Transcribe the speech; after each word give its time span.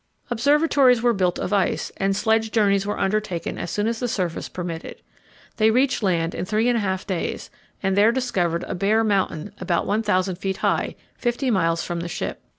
Observatories 0.31 1.03
were 1.03 1.13
built 1.13 1.37
of 1.37 1.53
ice, 1.53 1.91
and 1.97 2.15
sledge 2.15 2.49
journeys 2.49 2.87
were 2.87 2.97
undertaken 2.97 3.59
as 3.59 3.69
soon 3.69 3.85
as 3.87 3.99
the 3.99 4.07
surface 4.07 4.49
permitted. 4.49 4.99
They 5.57 5.69
reached 5.69 6.01
land 6.01 6.33
in 6.33 6.43
three 6.43 6.67
and 6.69 6.77
a 6.77 6.81
half 6.81 7.05
days, 7.05 7.51
and 7.83 7.95
there 7.95 8.11
discovered 8.11 8.63
a 8.63 8.73
bare 8.73 9.03
mountain, 9.03 9.53
about 9.59 9.85
1,000 9.85 10.37
feet 10.37 10.57
high, 10.57 10.95
fifty 11.19 11.51
miles 11.51 11.83
from 11.83 11.99
the 11.99 12.07
ship. 12.09 12.41